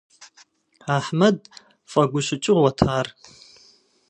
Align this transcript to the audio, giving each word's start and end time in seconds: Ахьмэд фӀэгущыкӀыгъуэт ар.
Ахьмэд 0.95 1.37
фӀэгущыкӀыгъуэт 1.91 2.77
ар. 2.97 3.07